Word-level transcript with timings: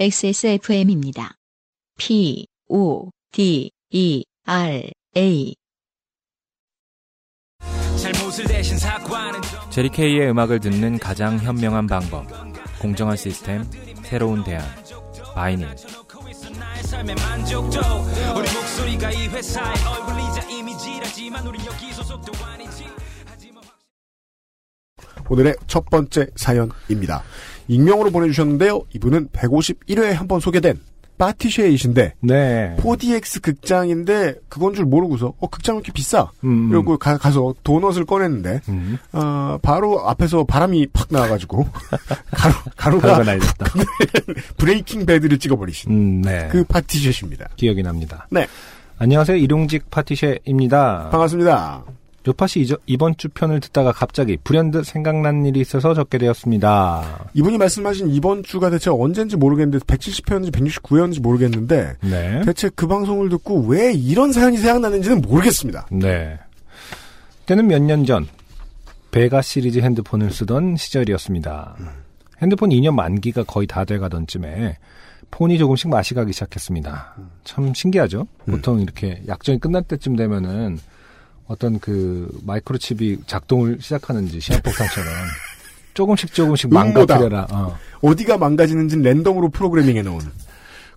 XSFM입니다. 0.00 1.34
P, 1.98 2.46
O, 2.70 3.10
D, 3.32 3.70
E, 3.90 4.24
R, 4.46 4.90
A. 5.14 5.54
제리 9.68 9.90
케이의 9.90 10.30
음악을 10.30 10.60
듣는 10.60 10.98
가장 10.98 11.38
현명한 11.38 11.86
방법. 11.86 12.26
공정한 12.80 13.14
시스템, 13.14 13.62
새로운 14.02 14.42
대안. 14.42 14.64
바이닐. 15.34 15.68
오늘의 25.28 25.56
첫 25.66 25.84
번째 25.90 26.26
사연입니다. 26.36 27.22
익명으로 27.70 28.10
보내주셨는데요. 28.10 28.82
이분은 28.94 29.28
151회에 29.28 30.12
한 30.12 30.26
번 30.28 30.40
소개된 30.40 30.78
파티쉐이신데 31.18 32.14
네. 32.20 32.76
4DX 32.78 33.42
극장인데 33.42 34.36
그건 34.48 34.72
줄 34.74 34.86
모르고서 34.86 35.34
어 35.38 35.46
극장 35.48 35.74
왜 35.74 35.78
이렇게 35.80 35.92
비싸? 35.92 36.30
음. 36.44 36.70
이러고 36.70 36.96
가, 36.96 37.18
서 37.30 37.54
도넛을 37.62 38.06
꺼냈는데 38.06 38.60
음. 38.70 38.96
어, 39.12 39.58
바로 39.60 40.08
앞에서 40.08 40.44
바람이 40.44 40.86
팍 40.94 41.08
나와가지고 41.10 41.66
가루 42.32 42.54
가루가 42.76 43.08
가루가 43.12 43.24
날렸다. 43.32 43.66
브레이킹 44.56 45.04
배드를 45.04 45.38
찍어버리신 45.38 45.90
음, 45.90 46.22
네. 46.22 46.48
그 46.50 46.64
파티쉐입니다. 46.64 47.50
기억이 47.56 47.82
납니다. 47.82 48.26
네. 48.30 48.46
안녕하세요. 48.98 49.36
일용직 49.36 49.90
파티쉐입니다. 49.90 51.10
반갑습니다. 51.10 51.84
요파시 52.28 52.76
이번 52.86 53.16
주 53.16 53.28
편을 53.30 53.60
듣다가 53.60 53.92
갑자기 53.92 54.36
불현듯 54.44 54.84
생각난 54.84 55.46
일이 55.46 55.60
있어서 55.60 55.94
적게 55.94 56.18
되었습니다. 56.18 57.30
이분이 57.32 57.56
말씀하신 57.56 58.10
이번 58.10 58.42
주가 58.42 58.68
대체 58.68 58.90
언젠지 58.90 59.36
모르겠는데 59.36 59.84
170회였는지 59.86 60.52
169회였는지 60.52 61.22
모르겠는데 61.22 61.94
네. 62.02 62.42
대체 62.44 62.68
그 62.74 62.86
방송을 62.86 63.30
듣고 63.30 63.62
왜 63.66 63.92
이런 63.92 64.32
사연이 64.32 64.58
생각나는지는 64.58 65.22
모르겠습니다. 65.22 65.86
네. 65.92 66.38
때는 67.46 67.66
몇 67.66 67.80
년 67.82 68.04
전 68.04 68.28
베가 69.12 69.40
시리즈 69.42 69.78
핸드폰을 69.78 70.30
쓰던 70.30 70.76
시절이었습니다. 70.76 71.76
핸드폰 72.42 72.70
2년 72.70 72.94
만기가 72.94 73.44
거의 73.44 73.66
다 73.66 73.84
돼가던 73.84 74.26
쯤에 74.26 74.76
폰이 75.30 75.58
조금씩 75.58 75.88
맛이 75.88 76.14
가기 76.14 76.32
시작했습니다. 76.32 77.14
참 77.44 77.72
신기하죠? 77.74 78.26
보통 78.46 78.80
이렇게 78.80 79.22
약정이 79.26 79.58
끝날 79.58 79.82
때쯤 79.82 80.16
되면은 80.16 80.78
어떤 81.50 81.80
그 81.80 82.30
마이크로칩이 82.44 83.18
작동을 83.26 83.78
시작하는지 83.80 84.38
시한폭탄처럼 84.40 85.12
조금씩 85.94 86.32
조금씩. 86.32 86.72
망가뜨려라. 86.72 87.48
어. 87.50 87.76
어디가 88.02 88.38
망가지는지는 88.38 89.02
랜덤으로 89.02 89.48
프로그래밍해 89.48 90.02
놓은. 90.02 90.20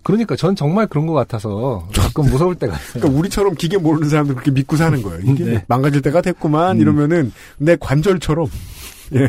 그러니까 0.04 0.36
전 0.36 0.54
정말 0.54 0.86
그런 0.86 1.06
것 1.08 1.12
같아서 1.14 1.88
가끔 1.92 2.26
무서울 2.26 2.54
때가 2.54 2.72
있어요. 2.76 2.92
그러니까 3.00 3.18
우리처럼 3.18 3.54
기계 3.56 3.78
모르는 3.78 4.08
사람들 4.08 4.36
그렇게 4.36 4.52
믿고 4.52 4.76
사는 4.76 5.02
거예요. 5.02 5.20
이게 5.24 5.44
네. 5.44 5.64
망가질 5.66 6.02
때가 6.02 6.20
됐구만 6.20 6.76
음. 6.76 6.80
이러면은 6.80 7.32
내 7.58 7.74
관절처럼. 7.74 8.46
예. 9.16 9.28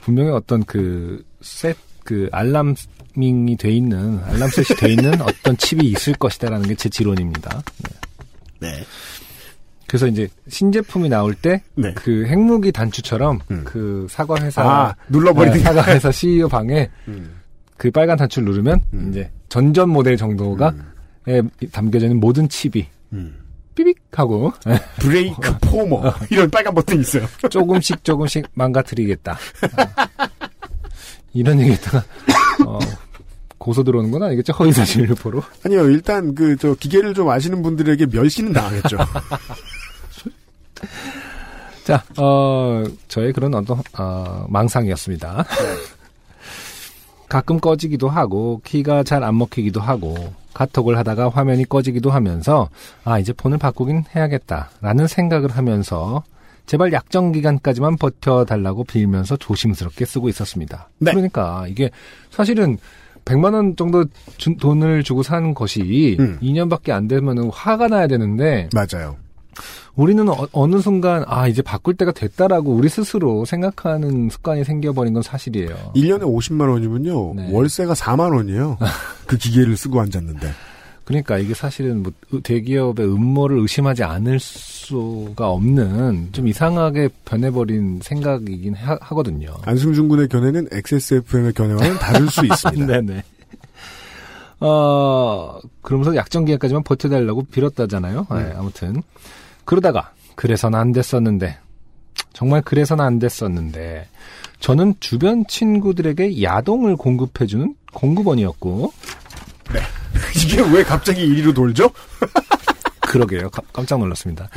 분명히 0.00 0.30
어떤 0.30 0.64
그, 0.64 1.24
셋, 1.42 1.76
그, 2.02 2.28
알람밍이 2.32 3.56
돼 3.56 3.70
있는, 3.70 4.20
알람셋이 4.24 4.78
돼 4.78 4.90
있는 4.92 5.20
어떤 5.22 5.56
칩이 5.56 5.86
있을 5.86 6.14
것이다라는 6.14 6.66
게 6.68 6.74
제 6.74 6.88
지론입니다. 6.88 7.62
네. 8.58 8.68
네. 8.70 8.84
그래서 9.94 10.08
이제 10.08 10.26
신제품이 10.48 11.08
나올 11.08 11.34
때, 11.34 11.62
네. 11.76 11.94
그 11.94 12.26
핵무기 12.26 12.72
단추처럼, 12.72 13.38
음. 13.52 13.62
그 13.64 14.08
사과 14.10 14.34
회사, 14.42 14.62
아, 14.64 14.96
눌러버리는 15.08 15.56
네, 15.56 15.62
사과 15.62 15.84
회사 15.84 16.10
CEO 16.10 16.48
방에 16.48 16.90
음. 17.06 17.36
그 17.76 17.92
빨간 17.92 18.16
단추를 18.16 18.44
누르면, 18.50 18.80
음. 18.92 19.10
이제 19.10 19.30
전전 19.48 19.90
모델 19.90 20.16
정도가, 20.16 20.70
음. 20.70 20.82
에 21.28 21.42
담겨져 21.70 22.06
있는 22.06 22.18
모든 22.18 22.48
칩이, 22.48 22.88
음. 23.12 23.36
삐빅 23.76 23.96
하고, 24.10 24.52
브레이크 24.98 25.56
포머 25.62 26.12
이런 26.28 26.50
빨간 26.50 26.74
버튼이 26.74 27.00
있어요. 27.02 27.28
조금씩 27.48 28.02
조금씩 28.02 28.48
망가뜨리겠다. 28.54 29.34
어. 29.34 30.26
이런 31.34 31.60
얘기했다가, 31.60 32.04
어, 32.66 32.80
고소 33.58 33.82
들어오는 33.82 34.10
건 34.10 34.24
아니겠죠? 34.24 34.52
허위사실 34.52 35.08
유포로. 35.08 35.42
아니요, 35.64 35.88
일단 35.88 36.34
그 36.34 36.56
저 36.58 36.74
기계를 36.74 37.14
좀 37.14 37.30
아시는 37.30 37.62
분들에게 37.62 38.06
멸시는 38.06 38.52
당하겠죠. 38.52 38.98
자, 41.84 42.02
어, 42.18 42.82
저의 43.08 43.32
그런 43.32 43.54
어떤, 43.54 43.78
어, 43.98 44.46
망상이었습니다. 44.48 45.44
가끔 47.28 47.58
꺼지기도 47.58 48.08
하고, 48.08 48.60
키가 48.64 49.02
잘 49.02 49.22
안 49.24 49.36
먹히기도 49.38 49.80
하고, 49.80 50.14
카톡을 50.54 50.96
하다가 50.98 51.30
화면이 51.30 51.64
꺼지기도 51.64 52.10
하면서, 52.10 52.68
아, 53.04 53.18
이제 53.18 53.32
폰을 53.32 53.58
바꾸긴 53.58 54.04
해야겠다. 54.14 54.70
라는 54.80 55.06
생각을 55.06 55.50
하면서, 55.50 56.22
제발 56.66 56.92
약정 56.92 57.32
기간까지만 57.32 57.96
버텨달라고 57.96 58.84
빌면서 58.84 59.36
조심스럽게 59.36 60.04
쓰고 60.06 60.28
있었습니다. 60.28 60.88
네. 60.98 61.10
그러니까, 61.12 61.66
이게 61.68 61.90
사실은, 62.30 62.78
100만 63.24 63.54
원 63.54 63.74
정도 63.74 64.04
준- 64.36 64.56
돈을 64.58 65.02
주고 65.02 65.22
산 65.22 65.54
것이 65.54 66.16
음. 66.20 66.38
2년밖에 66.42 66.90
안 66.90 67.08
되면 67.08 67.50
화가 67.50 67.88
나야 67.88 68.06
되는데, 68.06 68.68
맞아요. 68.74 69.16
우리는 69.94 70.26
어, 70.28 70.66
느 70.66 70.80
순간 70.80 71.24
아 71.26 71.46
이제 71.48 71.62
바꿀 71.62 71.94
때가 71.96 72.12
됐다라고 72.12 72.72
우리 72.74 72.88
스스로 72.88 73.44
생각하는 73.44 74.28
습관이 74.30 74.64
생겨버린 74.64 75.12
건 75.14 75.22
사실이에요. 75.22 75.92
1년에 75.94 76.22
50만 76.22 76.68
원이면요. 76.70 77.34
네. 77.34 77.48
월세가 77.52 77.94
4만 77.94 78.34
원이에요. 78.34 78.78
그 79.26 79.36
기계를 79.38 79.76
쓰고 79.76 80.00
앉았는데. 80.00 80.50
그러니까 81.04 81.36
이게 81.36 81.52
사실은 81.52 82.02
뭐 82.02 82.12
으- 82.32 82.40
대기업의 82.40 83.06
음모를 83.06 83.58
의심하지 83.58 84.02
않을 84.04 84.40
수가 84.40 85.50
없는 85.50 86.30
좀 86.32 86.48
이상하게 86.48 87.10
변해버린 87.26 88.00
생각이긴 88.02 88.72
하, 88.74 88.96
거든요 88.96 89.54
안승준 89.66 90.08
군의 90.08 90.28
견해는 90.28 90.68
XSFM의 90.72 91.52
견해와는 91.52 91.98
다를 91.98 92.26
수 92.30 92.46
있습니다. 92.46 92.86
네네. 92.86 93.22
어 94.60 95.58
그러면서 95.82 96.16
약정 96.16 96.44
기간까지만 96.46 96.84
버텨달라고 96.84 97.42
빌었다잖아요. 97.52 98.26
네, 98.30 98.52
아무튼 98.56 99.02
그러다가 99.64 100.12
그래서는 100.34 100.78
안 100.78 100.92
됐었는데 100.92 101.58
정말 102.32 102.62
그래서는 102.62 103.04
안 103.04 103.18
됐었는데 103.18 104.08
저는 104.60 104.94
주변 105.00 105.44
친구들에게 105.46 106.42
야동을 106.42 106.96
공급해주는 106.96 107.74
공급원이었고 107.92 108.92
이게 110.44 110.60
왜 110.72 110.82
갑자기 110.84 111.26
1위로 111.28 111.54
돌죠? 111.54 111.90
그러게요. 113.00 113.48
가- 113.50 113.62
깜짝 113.72 113.98
놀랐습니다. 114.00 114.48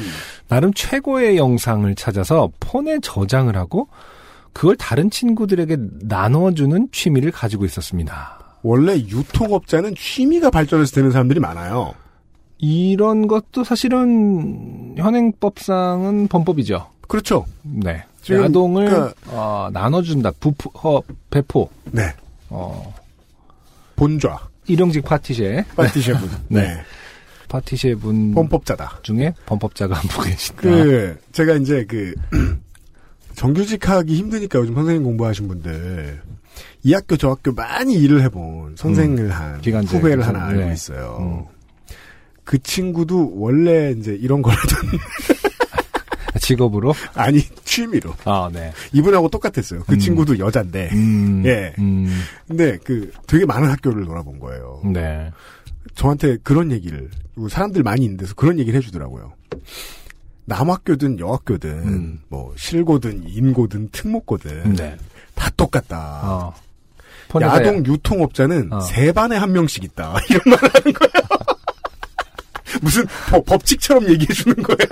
나름 0.47 0.73
최고의 0.73 1.37
영상을 1.37 1.93
찾아서 1.95 2.49
폰에 2.59 2.99
저장을 3.01 3.55
하고 3.55 3.87
그걸 4.53 4.75
다른 4.75 5.11
친구들에게 5.11 5.77
나눠주는 6.01 6.87
취미를 6.91 7.31
가지고 7.31 7.65
있었습니다. 7.65 8.39
원래 8.63 8.95
유통업자는 8.97 9.93
취미가 9.95 10.49
발전해서 10.49 10.95
되는 10.95 11.11
사람들이 11.11 11.39
많아요. 11.39 11.93
이런 12.59 13.27
것도 13.27 13.63
사실은 13.63 14.95
현행법상은 14.97 16.27
범법이죠. 16.27 16.87
그렇죠. 17.07 17.45
네. 17.63 18.03
지금 18.21 18.43
야동을 18.45 18.89
그- 18.89 19.13
어, 19.27 19.69
나눠준다. 19.71 20.31
부포, 20.39 20.69
허, 20.79 21.01
배포. 21.29 21.69
네. 21.91 22.13
어, 22.49 22.93
본좌. 23.95 24.39
일용직 24.67 25.05
파티셰. 25.05 25.65
파티셰분. 25.75 26.29
네. 26.49 26.77
파티셰 27.47 27.95
분 27.95 28.33
범법자다. 28.33 28.99
중에 29.03 29.33
범법자가 29.45 29.95
한 29.95 30.09
분 30.09 30.25
계신다. 30.25 30.61
그, 30.61 31.17
제가 31.31 31.53
이제 31.55 31.85
그, 31.87 32.13
정규직 33.35 33.87
하기 33.87 34.15
힘드니까 34.15 34.59
요즘 34.59 34.73
선생님 34.75 35.03
공부하신 35.03 35.47
분들, 35.47 36.21
이 36.83 36.93
학교 36.93 37.15
저 37.15 37.29
학교 37.29 37.53
많이 37.53 37.93
일을 37.93 38.21
해본 38.23 38.75
선생을 38.75 39.29
한 39.31 39.61
기간제 39.61 39.97
후배를 39.97 40.25
하나 40.27 40.47
알고 40.47 40.61
네. 40.65 40.73
있어요. 40.73 41.17
음. 41.21 41.56
그 42.47 42.57
친구도 42.63 43.33
원래 43.35 43.91
이제 43.91 44.17
이런 44.17 44.41
걸 44.41 44.53
하던, 44.55 44.99
직업으로? 46.39 46.93
아니, 47.13 47.41
취미로. 47.65 48.13
아, 48.23 48.49
네. 48.51 48.71
이분하고 48.93 49.27
똑같았어요. 49.27 49.83
그 49.85 49.95
음. 49.95 49.99
친구도 49.99 50.39
여잔데. 50.39 50.89
음, 50.93 51.43
예. 51.45 51.73
음, 51.77 52.07
근데 52.47 52.77
그 52.85 53.11
되게 53.27 53.45
많은 53.45 53.69
학교를 53.69 54.05
놀아본 54.05 54.39
거예요. 54.39 54.81
네. 54.85 55.29
저한테 55.95 56.37
그런 56.41 56.71
얘기를 56.71 57.09
사람들 57.49 57.83
많이 57.83 58.05
있는 58.05 58.15
데서 58.15 58.33
그런 58.33 58.59
얘기를 58.59 58.79
해주더라고요. 58.79 59.33
남학교든 60.45 61.19
여학교든 61.19 61.69
음. 61.69 62.19
뭐 62.29 62.53
실고든 62.55 63.25
인고든 63.27 63.89
특목고든 63.91 64.73
네. 64.75 64.95
다 65.35 65.49
똑같다. 65.57 66.21
어. 66.23 66.53
야동 67.41 67.85
유통업자는 67.85 68.71
어. 68.71 68.79
세 68.79 69.11
반에 69.11 69.35
한 69.35 69.51
명씩 69.51 69.83
있다. 69.83 70.15
이런 70.29 70.41
말을 70.45 70.69
하는 70.73 70.93
거예요. 70.93 71.26
무슨 72.81 73.05
법- 73.29 73.45
법칙처럼 73.45 74.07
얘기해 74.09 74.33
주는 74.33 74.55
거예요. 74.63 74.87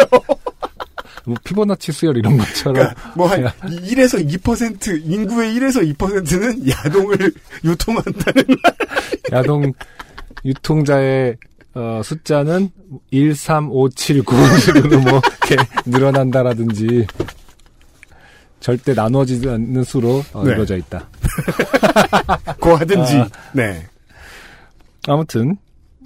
뭐 1.25 1.35
피보나치 1.43 1.91
수열 1.91 2.17
이런 2.17 2.37
것처럼 2.37 2.73
그러니까 2.75 3.13
뭐한 3.15 3.43
1에서 3.61 4.23
2% 4.39 5.01
인구의 5.05 5.55
1에서 5.55 5.95
2%는 5.97 6.69
야동을 6.69 7.33
유통한다는 7.65 8.43
말. 8.47 8.73
야동 9.31 9.73
유통자의 10.45 11.35
어, 11.73 12.01
숫자는 12.03 12.69
13579으로 13.11 14.97
뭐 15.09 15.19
이렇게 15.49 15.55
늘어난다라든지 15.85 17.07
절대 18.59 18.93
나누어지지 18.93 19.49
않는 19.49 19.83
수로 19.83 20.23
어, 20.33 20.43
네. 20.43 20.51
이루어져 20.51 20.77
있다. 20.77 21.07
고하든지. 22.61 23.17
아. 23.17 23.27
네. 23.53 23.85
아무튼 25.07 25.57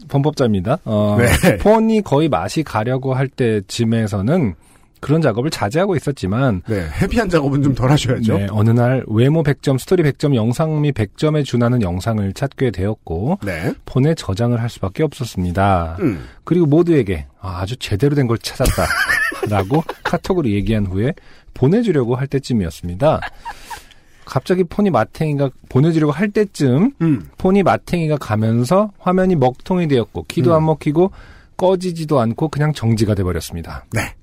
범법자입니다. 0.07 0.79
어, 0.85 1.17
네. 1.19 1.57
폰이 1.57 2.01
거의 2.01 2.29
맛이 2.29 2.63
가려고 2.63 3.13
할 3.13 3.27
때쯤에서는 3.27 4.55
그런 5.01 5.21
작업을 5.21 5.49
자제하고 5.49 5.95
있었지만 5.95 6.61
네. 6.67 6.85
해피한 7.01 7.29
작업은 7.29 7.63
좀 7.63 7.73
덜 7.73 7.89
하셔야죠. 7.89 8.37
네, 8.37 8.47
어느 8.51 8.71
날 8.71 9.03
외모 9.07 9.43
100점, 9.43 9.79
스토리 9.79 10.03
100점, 10.03 10.35
영상미 10.35 10.91
100점에 10.91 11.45
준하는 11.45 11.81
영상을 11.81 12.33
찾게 12.33 12.71
되었고 12.71 13.39
네. 13.45 13.73
폰에 13.85 14.13
저장을 14.15 14.59
할 14.61 14.69
수밖에 14.69 15.03
없었습니다. 15.03 15.97
음. 16.01 16.25
그리고 16.43 16.65
모두에게 16.65 17.27
아, 17.39 17.65
주 17.65 17.77
제대로 17.77 18.13
된 18.15 18.27
걸 18.27 18.37
찾았다 18.39 18.85
라고 19.49 19.83
카톡으로 20.03 20.49
얘기한 20.49 20.85
후에 20.85 21.13
보내주려고 21.53 22.15
할 22.15 22.27
때쯤이었습니다. 22.27 23.21
갑자기 24.29 24.63
폰이 24.63 24.89
마탱이가 24.91 25.49
보내주려고 25.69 26.11
할 26.11 26.29
때쯤 26.29 26.91
음. 27.01 27.29
폰이 27.37 27.63
마탱이가 27.63 28.17
가면서 28.17 28.91
화면이 28.99 29.35
먹통이 29.35 29.87
되었고 29.87 30.25
키도 30.27 30.51
음. 30.51 30.55
안 30.55 30.65
먹히고 30.65 31.11
꺼지지도 31.57 32.19
않고 32.19 32.47
그냥 32.49 32.71
정지가 32.73 33.15
돼버렸습니다. 33.15 33.85
네. 33.91 34.13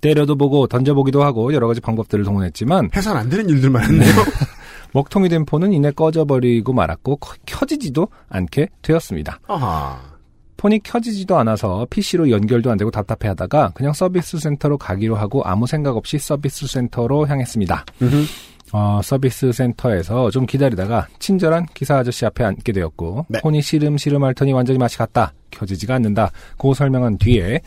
때려도 0.00 0.36
보고 0.36 0.66
던져보기도 0.66 1.22
하고 1.22 1.52
여러 1.52 1.66
가지 1.66 1.80
방법들을 1.80 2.24
동원했지만 2.24 2.90
해선 2.94 3.16
안 3.16 3.28
되는 3.28 3.48
일들 3.48 3.70
많은데요. 3.70 4.12
먹통이 4.92 5.28
된 5.28 5.44
폰은 5.44 5.72
이내 5.72 5.90
꺼져버리고 5.90 6.72
말았고 6.72 7.16
커- 7.16 7.34
켜지지도 7.44 8.08
않게 8.28 8.68
되었습니다. 8.82 9.40
아하. 9.48 10.00
폰이 10.56 10.80
켜지지도 10.82 11.36
않아서 11.38 11.86
PC로 11.90 12.30
연결도 12.30 12.70
안 12.70 12.78
되고 12.78 12.90
답답해 12.90 13.28
하다가 13.28 13.72
그냥 13.74 13.92
서비스 13.92 14.38
센터로 14.38 14.78
가기로 14.78 15.14
하고 15.16 15.42
아무 15.44 15.66
생각 15.66 15.96
없이 15.96 16.18
서비스 16.18 16.66
센터로 16.66 17.26
향했습니다. 17.26 17.84
음흠. 18.00 18.24
어, 18.72 19.00
서비스 19.02 19.52
센터에서 19.52 20.30
좀 20.30 20.44
기다리다가 20.46 21.06
친절한 21.18 21.66
기사 21.72 21.98
아저씨 21.98 22.26
앞에 22.26 22.44
앉게 22.44 22.72
되었고 22.72 23.26
네. 23.28 23.40
폰이 23.40 23.62
시름시름 23.62 24.22
앓더니 24.24 24.52
완전히 24.52 24.78
맛이 24.78 24.98
갔다. 24.98 25.32
켜지지가 25.50 25.94
않는다. 25.94 26.30
고 26.56 26.74
설명한 26.74 27.18
뒤에 27.18 27.60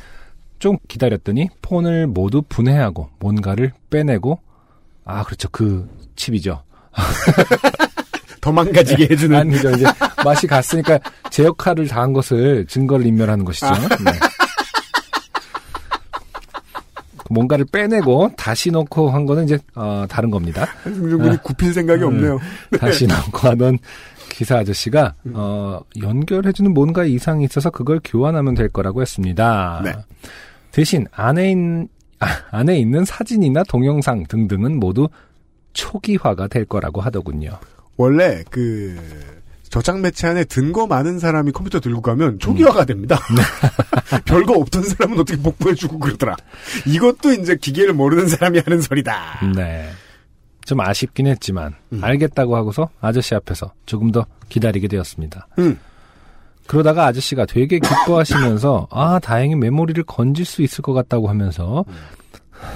좀 0.59 0.77
기다렸더니 0.87 1.49
폰을 1.61 2.07
모두 2.07 2.41
분해하고 2.41 3.09
뭔가를 3.19 3.71
빼내고 3.89 4.39
아 5.05 5.23
그렇죠 5.23 5.47
그 5.51 5.89
칩이죠. 6.15 6.61
더 8.41 8.51
망가지게 8.51 9.07
해주는. 9.11 9.37
아니죠 9.37 9.69
이제 9.71 9.85
맛이 10.23 10.47
갔으니까 10.47 10.99
제 11.29 11.43
역할을 11.45 11.87
다한 11.87 12.13
것을 12.13 12.65
증거를 12.67 13.05
인멸하는 13.05 13.45
것이죠. 13.45 13.67
아. 13.67 13.73
네. 13.73 14.11
뭔가를 17.29 17.65
빼내고 17.71 18.31
다시 18.35 18.71
넣고 18.71 19.09
한 19.09 19.25
거는 19.25 19.45
이제 19.45 19.59
어, 19.75 20.05
다른 20.09 20.29
겁니다. 20.31 20.65
한승준 20.83 21.19
군이 21.19 21.37
굽힐 21.43 21.73
생각이 21.73 22.01
음. 22.03 22.07
없네요. 22.07 22.39
다시 22.79 23.07
넣고 23.07 23.47
하던 23.49 23.77
기사 24.29 24.57
아저씨가 24.57 25.15
어, 25.33 25.79
연결해주는 26.01 26.73
뭔가 26.73 27.03
이상이 27.05 27.43
있어서 27.45 27.69
그걸 27.69 27.99
교환하면 28.03 28.55
될 28.55 28.69
거라고 28.69 29.01
했습니다. 29.01 29.81
네. 29.83 29.93
대신 30.71 31.05
안에 31.11 31.51
있는 31.51 31.87
아, 32.19 32.27
안에 32.51 32.77
있는 32.77 33.05
사진이나 33.05 33.63
동영상 33.63 34.25
등등은 34.27 34.79
모두 34.79 35.07
초기화가 35.73 36.47
될 36.47 36.65
거라고 36.65 37.01
하더군요. 37.01 37.57
원래 37.95 38.43
그 38.49 38.97
저장 39.69 40.01
매체 40.01 40.27
안에 40.27 40.45
든거 40.45 40.87
많은 40.87 41.19
사람이 41.19 41.51
컴퓨터 41.51 41.79
들고 41.79 42.01
가면 42.01 42.39
초기화가 42.39 42.85
됩니다. 42.85 43.19
별거 44.25 44.53
없던 44.53 44.83
사람은 44.83 45.19
어떻게 45.19 45.39
복구해주고 45.41 45.99
그러더라. 45.99 46.35
이것도 46.87 47.33
이제 47.33 47.55
기계를 47.55 47.93
모르는 47.93 48.27
사람이 48.27 48.59
하는 48.59 48.81
소리다. 48.81 49.41
네. 49.55 49.89
좀 50.65 50.81
아쉽긴 50.81 51.27
했지만 51.27 51.75
음. 51.93 52.03
알겠다고 52.03 52.55
하고서 52.55 52.89
아저씨 52.99 53.35
앞에서 53.35 53.73
조금 53.85 54.11
더 54.11 54.25
기다리게 54.49 54.87
되었습니다. 54.87 55.47
음. 55.59 55.79
그러다가 56.67 57.05
아저씨가 57.07 57.45
되게 57.47 57.79
기뻐하시면서 57.79 58.87
아 58.91 59.19
다행히 59.19 59.55
메모리를 59.55 60.03
건질 60.03 60.45
수 60.45 60.61
있을 60.61 60.83
것 60.83 60.93
같다고 60.93 61.27
하면서 61.27 61.83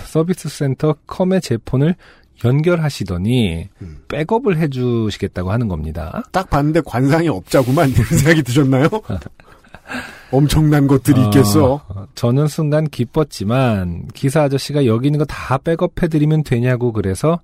서비스 0.06 0.50
센터 0.50 0.96
컴의 1.06 1.42
제 1.42 1.58
폰을 1.58 1.96
연결하시더니 2.44 3.70
음. 3.82 3.98
백업을 4.08 4.58
해주시겠다고 4.58 5.52
하는 5.52 5.68
겁니다. 5.68 6.24
딱 6.32 6.50
봤는데 6.50 6.82
관상이 6.86 7.30
없자구만 7.30 7.90
이런 7.90 8.06
생각이 8.18 8.44
드셨나요? 8.44 8.88
엄청난 10.32 10.88
것들이 10.88 11.22
있겠어. 11.26 11.82
어, 11.88 12.08
저는 12.16 12.48
순간 12.48 12.88
기뻤지만 12.90 14.08
기사 14.14 14.44
아저씨가 14.44 14.86
여기 14.86 15.08
있는 15.08 15.20
거 15.20 15.26
다 15.26 15.58
백업해드리면 15.58 16.44
되냐고 16.44 16.92
그래서 16.92 17.40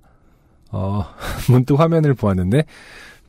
어, 0.70 1.04
문득 1.48 1.78
화면을 1.78 2.14
보았는데 2.14 2.64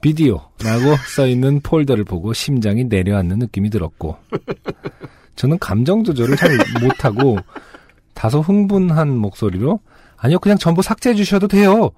비디오라고 0.01 0.95
써있는 1.15 1.61
폴더를 1.61 2.05
보고 2.05 2.33
심장이 2.33 2.85
내려앉는 2.85 3.37
느낌이 3.39 3.69
들었고 3.69 4.17
저는 5.35 5.59
감정 5.59 6.03
조절을 6.03 6.35
잘 6.37 6.57
못하고 6.81 7.37
다소 8.15 8.41
흥분한 8.41 9.15
목소리로 9.15 9.79
아니요 10.23 10.39
그냥 10.39 10.57
전부 10.57 10.81
삭제해 10.81 11.15
주셔도 11.15 11.47
돼요 11.47 11.89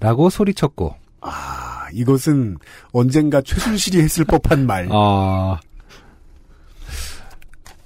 라고 0.00 0.30
소리쳤고 0.30 0.94
아, 1.20 1.86
이것은 1.92 2.58
언젠가 2.92 3.40
최순실이 3.42 4.00
했을 4.02 4.24
법한 4.24 4.66
말. 4.66 4.88
아 4.92 5.58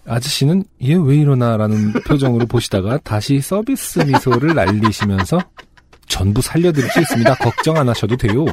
아저씨는 0.07 0.65
얘 0.85 0.95
왜 0.95 1.17
이러나라는 1.17 1.93
표정으로 2.07 2.47
보시다가 2.47 2.99
다시 3.05 3.41
서비스 3.41 4.01
미소를 4.01 4.55
날리시면서 4.55 5.39
전부 6.09 6.41
살려드릴 6.41 6.91
수 6.91 7.01
있습니다. 7.01 7.35
걱정 7.37 7.77
안 7.77 7.89
하셔도 7.89 8.17
돼요. 8.17 8.47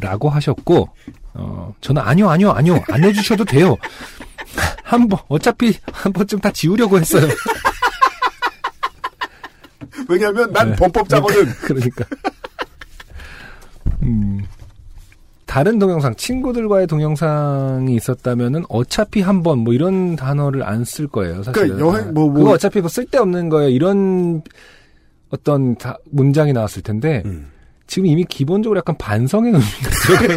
라고 0.00 0.30
하셨고 0.30 0.88
어 1.34 1.74
저는 1.80 2.00
아니요 2.02 2.30
아니요 2.30 2.50
아니요 2.52 2.82
안 2.88 3.02
해주셔도 3.02 3.44
돼요. 3.44 3.76
한 4.84 5.08
번 5.08 5.18
어차피 5.28 5.74
한 5.92 6.12
번쯤 6.12 6.38
다 6.40 6.50
지우려고 6.52 6.98
했어요. 6.98 7.26
왜냐면 10.10 10.52
난 10.52 10.70
네. 10.70 10.76
범법자거든. 10.76 11.46
그러니까. 11.62 12.04
음. 14.02 14.40
다른 15.46 15.78
동영상, 15.80 16.14
친구들과의 16.14 16.86
동영상이 16.86 17.94
있었다면은 17.96 18.64
어차피 18.68 19.20
한 19.20 19.42
번 19.42 19.58
뭐 19.60 19.72
이런 19.74 20.14
단어를 20.16 20.62
안 20.62 20.84
쓸 20.84 21.08
거예요, 21.08 21.42
사실은. 21.42 21.76
그러니까 21.76 21.80
여행 21.98 22.14
뭐, 22.14 22.26
뭐. 22.26 22.34
그거 22.34 22.50
어차피 22.52 22.80
뭐 22.80 22.88
쓸데없는 22.88 23.48
거예요. 23.48 23.68
이런 23.70 24.42
어떤 25.30 25.74
다- 25.76 25.98
문장이 26.10 26.52
나왔을 26.52 26.82
텐데 26.82 27.22
음. 27.26 27.48
지금 27.88 28.06
이미 28.06 28.24
기본적으로 28.24 28.78
약간 28.78 28.96
반성의 28.96 29.52
의미가 29.52 29.66
들 30.26 30.36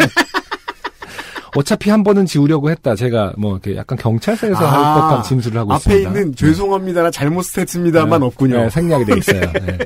어차피 1.55 1.89
한 1.89 2.03
번은 2.03 2.25
지우려고 2.25 2.69
했다. 2.69 2.95
제가 2.95 3.33
뭐 3.37 3.53
이렇게 3.53 3.75
약간 3.77 3.97
경찰서에서 3.97 4.65
할 4.65 4.79
아, 4.79 4.93
법한 4.95 5.23
진술을 5.23 5.59
하고 5.59 5.73
앞에 5.73 5.95
있습니다. 5.97 6.09
있는 6.09 6.35
죄송합니다나 6.35 7.11
잘못했습니다만 7.11 8.19
네, 8.19 8.25
없군요. 8.25 8.57
네, 8.63 8.69
생략이 8.69 9.05
돼 9.05 9.17
있어요. 9.17 9.41
네. 9.53 9.77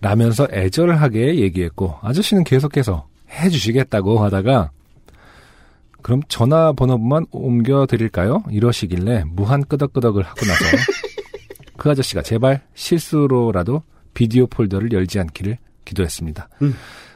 라면서 0.00 0.46
애절하게 0.50 1.36
얘기했고 1.36 1.96
아저씨는 2.02 2.44
계속해서 2.44 3.06
해주시겠다고 3.30 4.22
하다가 4.22 4.70
그럼 6.02 6.20
전화번호만 6.28 7.26
옮겨 7.30 7.86
드릴까요? 7.86 8.42
이러시길래 8.50 9.24
무한 9.26 9.64
끄덕끄덕을 9.64 10.22
하고 10.22 10.40
나서 10.44 10.76
그 11.78 11.90
아저씨가 11.90 12.20
제발 12.20 12.60
실수로라도 12.74 13.82
비디오 14.12 14.46
폴더를 14.46 14.92
열지 14.92 15.18
않기를 15.18 15.56
기도했습니다. 15.86 16.48
음. 16.60 16.74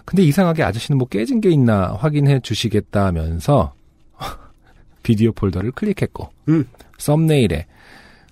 근데 0.08 0.22
이상하게 0.22 0.62
아저씨는 0.62 0.96
뭐 0.96 1.06
깨진 1.06 1.42
게 1.42 1.50
있나 1.50 1.92
확인해 1.92 2.40
주시겠다면서 2.40 3.74
비디오 5.02 5.32
폴더를 5.32 5.72
클릭했고 5.72 6.30
음. 6.48 6.66
썸네일에 6.96 7.66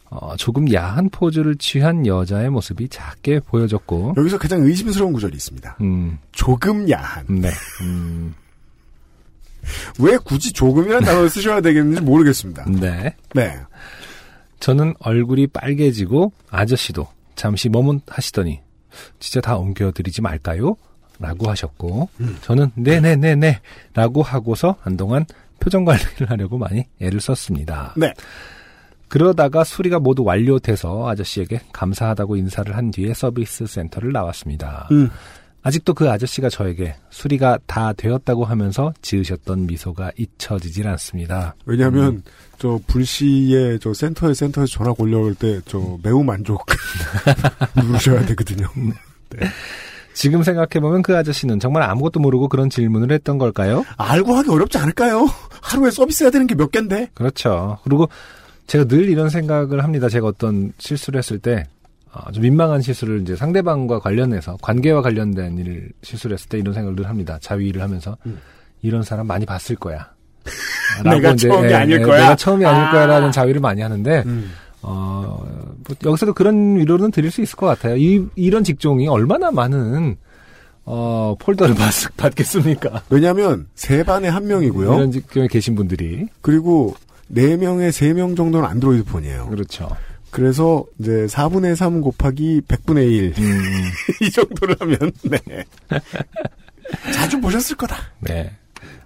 어, 0.08 0.34
조금 0.36 0.72
야한 0.72 1.10
포즈를 1.10 1.54
취한 1.56 2.06
여자의 2.06 2.48
모습이 2.48 2.88
작게 2.88 3.40
보여졌고, 3.40 4.14
여기서 4.16 4.38
가장 4.38 4.62
의심스러운 4.62 5.12
구절이 5.12 5.34
있습니다. 5.34 5.78
음, 5.80 6.16
조금 6.30 6.88
야한. 6.88 7.26
네, 7.28 7.50
음, 7.82 8.32
왜 9.98 10.16
굳이 10.16 10.52
조금이라는 10.52 11.04
단어를 11.04 11.28
쓰셔야 11.28 11.60
되겠는지 11.60 12.00
모르겠습니다. 12.00 12.66
네. 12.70 13.14
네. 13.34 13.58
저는 14.60 14.94
얼굴이 15.00 15.48
빨개지고 15.48 16.32
아저씨도 16.50 17.06
잠시 17.34 17.68
머뭇하시더니 17.68 18.60
진짜 19.18 19.40
다 19.40 19.56
옮겨드리지 19.56 20.22
말까요? 20.22 20.76
라고 21.18 21.50
하셨고 21.50 22.08
저는 22.42 22.70
네네네네 22.74 23.60
라고 23.94 24.22
하고서 24.22 24.76
한동안 24.80 25.24
표정 25.60 25.84
관리를 25.84 26.28
하려고 26.30 26.58
많이 26.58 26.84
애를 27.00 27.20
썼습니다. 27.20 27.94
네. 27.96 28.12
그러다가 29.08 29.62
수리가 29.64 30.00
모두 30.00 30.24
완료돼서 30.24 31.08
아저씨에게 31.08 31.60
감사하다고 31.72 32.36
인사를 32.36 32.76
한 32.76 32.90
뒤에 32.90 33.14
서비스 33.14 33.66
센터를 33.66 34.12
나왔습니다. 34.12 34.88
음. 34.90 35.08
아직도 35.62 35.94
그 35.94 36.08
아저씨가 36.10 36.48
저에게 36.48 36.94
수리가 37.10 37.58
다 37.66 37.92
되었다고 37.92 38.44
하면서 38.44 38.92
지으셨던 39.02 39.66
미소가 39.66 40.12
잊혀지질 40.16 40.86
않습니다. 40.86 41.56
왜냐하면 41.64 42.04
음. 42.16 42.22
저 42.58 42.78
불시에 42.86 43.78
저 43.78 43.92
센터에 43.92 44.32
센터에서 44.34 44.70
전화 44.70 44.94
올려올 44.96 45.34
때 45.34 45.60
저 45.66 45.98
매우 46.02 46.22
만족 46.22 46.64
누르셔야 47.76 48.24
되거든요. 48.26 48.68
지금 50.16 50.42
생각해보면 50.42 51.02
그 51.02 51.14
아저씨는 51.14 51.60
정말 51.60 51.82
아무것도 51.82 52.20
모르고 52.20 52.48
그런 52.48 52.70
질문을 52.70 53.12
했던 53.12 53.36
걸까요? 53.36 53.84
알고 53.98 54.34
하기 54.34 54.50
어렵지 54.50 54.78
않을까요? 54.78 55.26
하루에 55.60 55.90
서비스해야 55.90 56.30
되는 56.30 56.46
게몇 56.46 56.70
갠데. 56.72 57.10
그렇죠. 57.12 57.78
그리고 57.84 58.08
제가 58.66 58.86
늘 58.86 59.10
이런 59.10 59.28
생각을 59.28 59.84
합니다. 59.84 60.08
제가 60.08 60.26
어떤 60.26 60.72
실수를 60.78 61.18
했을 61.18 61.38
때, 61.38 61.64
어, 62.12 62.32
좀 62.32 62.42
민망한 62.42 62.80
실수를 62.80 63.20
이제 63.20 63.36
상대방과 63.36 64.00
관련해서, 64.00 64.56
관계와 64.62 65.02
관련된 65.02 65.58
일을 65.58 65.90
실수를 66.02 66.34
했을 66.34 66.48
때 66.48 66.58
이런 66.58 66.72
생각을 66.72 66.96
늘 66.96 67.10
합니다. 67.10 67.38
자위를 67.42 67.82
하면서, 67.82 68.16
음. 68.24 68.38
이런 68.80 69.02
사람 69.02 69.26
많이 69.26 69.44
봤을 69.44 69.76
거야. 69.76 70.12
내가 71.04 71.32
이제, 71.32 71.48
처음이 71.48 71.68
예, 71.68 71.74
아닐 71.74 72.00
예, 72.00 72.02
거야? 72.02 72.22
내가 72.22 72.36
처음이 72.36 72.64
아닐 72.64 72.84
아. 72.84 72.90
거야라는 72.90 73.32
자위를 73.32 73.60
많이 73.60 73.82
하는데, 73.82 74.22
음. 74.24 74.50
어, 74.88 75.44
뭐 75.86 75.96
여기서도 76.04 76.32
그런 76.32 76.76
위로는 76.76 77.10
드릴 77.10 77.30
수 77.32 77.42
있을 77.42 77.56
것 77.56 77.66
같아요. 77.66 77.96
이, 77.96 78.24
이런 78.36 78.62
직종이 78.62 79.08
얼마나 79.08 79.50
많은, 79.50 80.16
어, 80.84 81.34
폴더를 81.40 81.74
받, 81.76 81.92
받겠습니까? 82.16 83.02
왜냐하면 83.10 83.66
세 83.74 84.04
반에 84.04 84.28
한 84.28 84.46
명이고요. 84.46 84.94
이런 84.94 85.10
직종에 85.10 85.48
계신 85.48 85.74
분들이. 85.74 86.26
그리고 86.40 86.94
네 87.26 87.56
명에 87.56 87.90
세 87.90 88.12
명 88.12 88.36
정도는 88.36 88.68
안드로이드 88.68 89.04
폰이에요. 89.10 89.48
그렇죠. 89.48 89.88
그래서 90.30 90.84
이제 91.00 91.26
4분의 91.26 91.74
3 91.74 92.00
곱하기 92.02 92.60
100분의 92.68 93.10
1. 93.10 93.34
음, 93.38 93.62
이 94.22 94.30
정도를 94.30 94.76
하면 94.80 94.98
네. 95.24 95.64
자주 97.12 97.40
보셨을 97.40 97.76
거다. 97.76 97.96
네. 98.20 98.52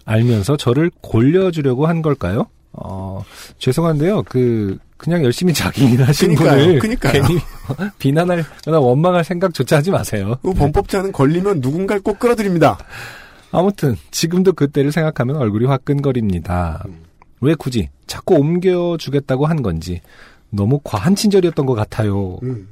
알면서 0.04 0.56
저를 0.56 0.90
골려주려고 1.00 1.86
한 1.86 2.02
걸까요? 2.02 2.46
어, 2.72 3.24
죄송한데요. 3.58 4.22
그, 4.24 4.78
그냥 4.96 5.24
열심히 5.24 5.52
자기 5.54 5.84
일 5.86 6.02
하신 6.02 6.34
그니까요, 6.34 6.58
분을 6.66 6.78
그니까요. 6.78 7.22
괜히 7.22 7.40
비난할거나 7.98 8.78
원망할 8.78 9.24
생각조차 9.24 9.78
하지 9.78 9.90
마세요. 9.90 10.36
그 10.42 10.52
범법자는 10.52 11.12
걸리면 11.12 11.60
누군가를 11.60 12.02
꼭 12.02 12.18
끌어들입니다. 12.18 12.78
아무튼 13.52 13.96
지금도 14.10 14.52
그때를 14.52 14.92
생각하면 14.92 15.36
얼굴이 15.36 15.64
화끈거립니다. 15.66 16.84
왜 17.40 17.54
굳이 17.54 17.88
자꾸 18.06 18.34
옮겨주겠다고 18.34 19.46
한 19.46 19.62
건지 19.62 20.00
너무 20.50 20.80
과한 20.84 21.14
친절이었던 21.16 21.64
것 21.66 21.74
같아요. 21.74 22.38
음. 22.42 22.68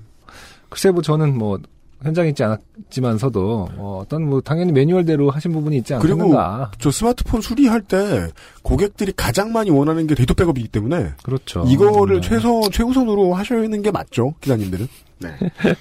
글쎄 0.68 0.90
뭐 0.90 1.02
저는 1.02 1.36
뭐 1.36 1.58
현장에 2.02 2.28
있지 2.28 2.44
않았지만서도 2.44 3.68
어, 3.76 4.02
어떤 4.02 4.28
뭐 4.28 4.40
당연히 4.40 4.72
매뉴얼대로 4.72 5.30
하신 5.30 5.52
부분이 5.52 5.78
있지 5.78 5.94
그리고 6.00 6.22
않겠는가. 6.22 6.70
저 6.78 6.90
스마트폰 6.90 7.40
수리할 7.40 7.82
때 7.82 8.28
고객들이 8.62 9.12
가장 9.16 9.52
많이 9.52 9.70
원하는 9.70 10.06
게 10.06 10.14
데이터 10.14 10.34
백업이기 10.34 10.68
때문에 10.68 11.12
그렇죠. 11.22 11.64
이거를 11.66 12.20
네. 12.20 12.28
최소 12.28 12.68
최우선으로 12.70 13.34
하셔야 13.34 13.62
하는 13.62 13.82
게 13.82 13.90
맞죠, 13.90 14.34
기사님들은. 14.40 14.86
네. 15.18 15.30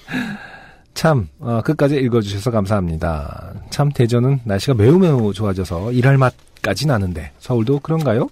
참 0.94 1.28
어, 1.38 1.60
끝까지 1.64 1.94
읽어주셔서 1.96 2.50
감사합니다. 2.50 3.54
참 3.70 3.90
대전은 3.92 4.40
날씨가 4.42 4.74
매우 4.74 4.98
매우 4.98 5.32
좋아져서 5.32 5.92
일할 5.92 6.18
맛까지 6.18 6.88
나는데 6.88 7.30
서울도 7.38 7.78
그런가요? 7.80 8.28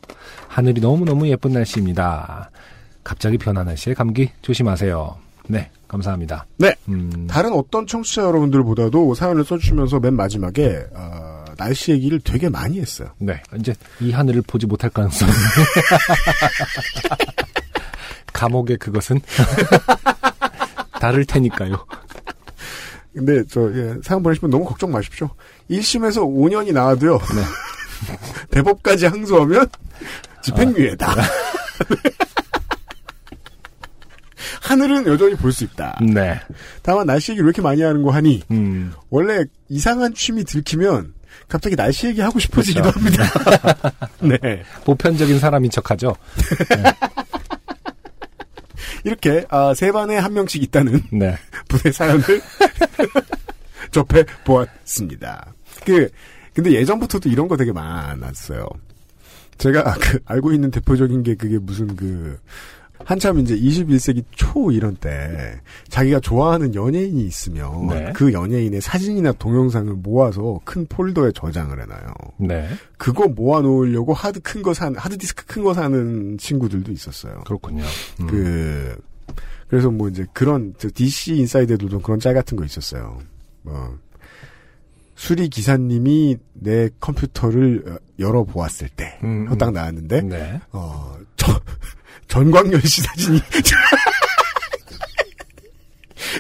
하늘이 0.49 0.81
너무 0.81 1.05
너무 1.05 1.29
예쁜 1.29 1.53
날씨입니다. 1.53 2.51
갑자기 3.05 3.39
변한 3.39 3.67
날씨에 3.67 3.95
감기 3.95 4.31
조심하세요. 4.43 5.26
네, 5.49 5.71
감사합니다. 5.89 6.47
네. 6.59 6.75
음, 6.89 7.27
다른 7.29 7.53
어떤 7.53 7.87
청취자 7.87 8.23
여러분들보다도 8.23 9.15
사연을 9.15 9.45
써주시면서 9.45 10.01
맨 10.01 10.15
마지막에 10.15 10.87
어, 10.95 11.45
날씨 11.57 11.93
얘기를 11.93 12.21
되게 12.21 12.49
많이 12.49 12.81
했어요. 12.81 13.09
네, 13.19 13.41
이제 13.59 13.75
이 14.01 14.13
하늘을 14.13 14.43
보지 14.43 14.67
못할 14.67 14.91
가능성. 14.91 15.29
감옥의 18.33 18.77
그것은 18.77 19.21
다를 21.01 21.25
테니까요. 21.25 21.87
근데 23.15 23.43
저 23.49 23.73
예, 23.75 23.95
사연 24.03 24.23
보내시면 24.23 24.51
너무 24.51 24.65
걱정 24.67 24.91
마십시오. 24.91 25.31
1심에서 25.71 26.19
5년이 26.19 26.73
나와도요. 26.73 27.19
대법까지 28.51 29.07
항소하면 29.07 29.67
집행유예다. 30.43 31.15
하늘은 34.69 35.07
여전히 35.07 35.35
볼 35.37 35.53
수 35.53 35.65
있다. 35.65 35.99
네, 36.03 36.41
다만 36.83 37.07
날씨 37.07 37.33
얘기를 37.33 37.47
왜 37.47 37.49
이렇게 37.51 37.63
많이 37.63 37.83
하는 37.83 38.03
거 38.03 38.11
하니 38.11 38.43
음, 38.51 38.93
원래 39.11 39.45
이상한 39.69 40.13
취미 40.15 40.45
들키면 40.45 41.15
갑자기 41.49 41.77
날씨 41.77 42.09
얘기 42.09 42.21
하고 42.21 42.39
싶어지기도 42.39 42.91
그렇죠. 42.91 43.23
합니다. 43.23 44.09
네. 44.21 44.63
보편적인 44.85 45.39
사람인 45.39 45.71
척하죠. 45.71 46.17
이렇게 49.05 49.45
아, 49.51 49.73
세 49.75 49.93
반에 49.93 50.17
한 50.17 50.33
명씩 50.33 50.63
있다는 50.65 51.01
네, 51.13 51.37
분의 51.69 51.93
사연을 51.93 52.23
접해 53.93 54.25
보았습니다. 54.45 55.55
그 55.85 56.09
근데 56.55 56.73
예전부터도 56.73 57.29
이런 57.29 57.47
거 57.49 57.57
되게 57.57 57.71
많았어요. 57.73 58.69
제가 59.59 59.95
그 60.01 60.19
알고 60.25 60.53
있는 60.53 60.71
대표적인 60.71 61.23
게 61.23 61.35
그게 61.35 61.59
무슨 61.59 61.95
그 61.95 62.39
한참 63.05 63.39
이제 63.39 63.57
21세기 63.57 64.25
초 64.33 64.71
이런 64.73 64.97
때 64.97 65.61
자기가 65.89 66.21
좋아하는 66.21 66.75
연예인이 66.75 67.25
있으면 67.25 67.87
네. 67.89 68.13
그 68.15 68.33
연예인의 68.33 68.81
사진이나 68.81 69.33
동영상을 69.33 69.93
모아서 69.95 70.61
큰 70.65 70.87
폴더에 70.87 71.33
저장을 71.33 71.81
해놔요. 71.81 72.15
네, 72.39 72.69
그거 72.99 73.29
모아놓으려고 73.29 74.13
하드 74.13 74.41
큰 74.41 74.63
거 74.63 74.75
산, 74.75 74.97
하드 74.97 75.19
디스크 75.19 75.47
큰 75.47 75.63
거 75.63 75.75
사는 75.75 76.37
친구들도 76.39 76.91
있었어요. 76.91 77.43
그렇군요. 77.47 77.85
음. 78.21 78.27
그, 78.27 78.97
그래서 79.69 79.91
뭐 79.91 80.09
이제 80.09 80.25
그런, 80.33 80.75
저 80.79 80.89
DC 80.93 81.37
인사이드들도 81.37 82.01
그런 82.01 82.19
짤 82.19 82.35
같은 82.35 82.57
거 82.57 82.65
있었어요. 82.65 83.19
뭐, 83.63 83.99
수리 85.15 85.49
기사님이 85.49 86.37
내 86.55 86.89
컴퓨터를 87.01 87.83
어, 87.87 87.97
열어보았을 88.19 88.89
때, 88.91 89.19
음, 89.25 89.47
딱 89.59 89.73
나왔는데, 89.73 90.23
네. 90.23 90.61
어, 90.73 91.17
저, 91.37 91.53
전광열 92.29 92.81
씨 92.83 93.01
사진이, 93.03 93.41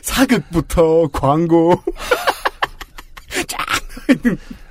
사극부터 0.02 1.08
광고, 1.12 1.82
쫙 3.46 3.58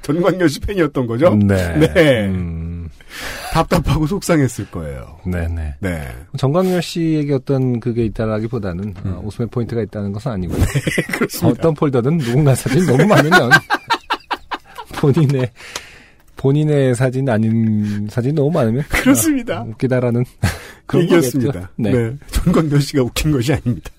전광열 0.02 0.50
씨 0.50 0.60
팬이었던 0.60 1.08
거죠? 1.08 1.34
네. 1.36 1.78
네. 1.94 2.26
음, 2.28 2.90
답답하고 3.54 4.06
속상했을 4.06 4.70
거예요. 4.70 5.20
네네. 5.26 5.76
네. 5.80 6.08
정광열 6.38 6.82
씨에게 6.82 7.34
어떤 7.34 7.80
그게 7.80 8.06
있다라기보다는 8.06 8.94
어, 9.06 9.22
웃음의 9.24 9.50
포인트가 9.50 9.82
있다는 9.82 10.12
것은 10.12 10.32
아니고요. 10.32 10.58
음. 10.60 10.66
그렇습니다. 11.18 11.48
어떤 11.48 11.74
폴더든 11.74 12.18
누군가 12.20 12.54
사진이 12.54 12.86
너무 12.86 13.06
많으면 13.08 13.50
본인의 14.98 15.52
본인의 16.36 16.96
사진 16.96 17.28
아닌 17.30 18.08
사진 18.10 18.36
너무 18.36 18.52
많으면 18.52 18.84
그렇습니다. 18.90 19.62
어, 19.62 19.66
웃기다라는 19.70 20.24
그런 20.86 21.04
얘기였습니다. 21.04 21.72
네. 21.76 21.92
네. 21.92 22.18
전광열 22.32 22.82
씨가 22.82 23.04
웃긴 23.04 23.32
것이 23.32 23.54
아닙니다. 23.54 23.90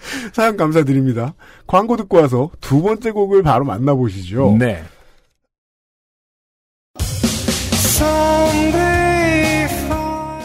사연 0.32 0.56
감사드립니다. 0.56 1.34
광고 1.66 1.96
듣고 1.96 2.18
와서 2.18 2.50
두 2.60 2.82
번째 2.82 3.10
곡을 3.10 3.42
바로 3.42 3.64
만나보시죠. 3.64 4.56
네. 4.58 4.82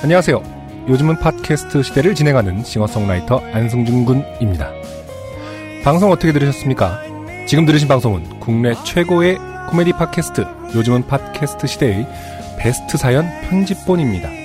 안녕하세요. 0.04 0.56
요즘은 0.88 1.18
팟캐스트 1.18 1.82
시대를 1.82 2.14
진행하는 2.14 2.64
싱어송라이터 2.64 3.40
안승준 3.40 4.06
군입니다. 4.06 4.72
방송 5.84 6.12
어떻게 6.12 6.32
들으셨습니까? 6.32 7.02
지금 7.48 7.66
들으신 7.66 7.88
방송은 7.88 8.40
국내 8.40 8.74
최고의 8.84 9.38
코미디 9.70 9.94
팟캐스트 9.94 10.46
요즘은 10.76 11.08
팟캐스트 11.08 11.66
시대의 11.66 12.08
베스트 12.60 12.98
사연 12.98 13.26
편집본입니다. 13.50 14.45